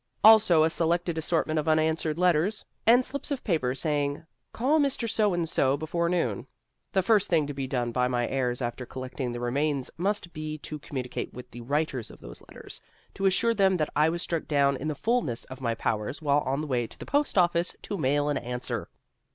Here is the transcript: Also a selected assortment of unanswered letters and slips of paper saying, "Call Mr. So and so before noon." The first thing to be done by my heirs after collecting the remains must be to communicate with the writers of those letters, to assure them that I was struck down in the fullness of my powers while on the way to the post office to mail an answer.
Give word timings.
Also 0.23 0.63
a 0.63 0.69
selected 0.71 1.15
assortment 1.19 1.59
of 1.59 1.67
unanswered 1.67 2.17
letters 2.17 2.65
and 2.87 3.05
slips 3.05 3.29
of 3.29 3.43
paper 3.43 3.75
saying, 3.75 4.25
"Call 4.51 4.79
Mr. 4.79 5.07
So 5.07 5.31
and 5.35 5.47
so 5.47 5.77
before 5.77 6.09
noon." 6.09 6.47
The 6.91 7.03
first 7.03 7.29
thing 7.29 7.45
to 7.45 7.53
be 7.53 7.67
done 7.67 7.91
by 7.91 8.07
my 8.07 8.27
heirs 8.27 8.63
after 8.63 8.83
collecting 8.83 9.31
the 9.31 9.39
remains 9.39 9.91
must 9.97 10.33
be 10.33 10.57
to 10.57 10.79
communicate 10.79 11.35
with 11.35 11.51
the 11.51 11.61
writers 11.61 12.09
of 12.09 12.19
those 12.19 12.41
letters, 12.49 12.81
to 13.13 13.27
assure 13.27 13.53
them 13.53 13.77
that 13.77 13.89
I 13.95 14.09
was 14.09 14.23
struck 14.23 14.47
down 14.47 14.75
in 14.75 14.87
the 14.87 14.95
fullness 14.95 15.45
of 15.45 15.61
my 15.61 15.75
powers 15.75 16.19
while 16.19 16.39
on 16.39 16.61
the 16.61 16.65
way 16.67 16.87
to 16.87 16.97
the 16.97 17.05
post 17.05 17.37
office 17.37 17.75
to 17.83 17.95
mail 17.95 18.27
an 18.27 18.37
answer. 18.39 18.89